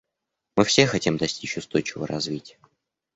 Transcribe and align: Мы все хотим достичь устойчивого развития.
Мы 0.57 0.63
все 0.65 0.87
хотим 0.87 1.17
достичь 1.17 1.57
устойчивого 1.57 2.07
развития. 2.07 2.57